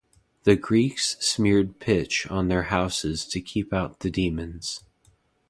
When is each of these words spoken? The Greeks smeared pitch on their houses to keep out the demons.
The 0.45 0.55
Greeks 0.55 1.15
smeared 1.19 1.77
pitch 1.79 2.25
on 2.25 2.47
their 2.47 2.63
houses 2.73 3.23
to 3.25 3.39
keep 3.39 3.71
out 3.71 3.99
the 3.99 4.09
demons. 4.09 4.83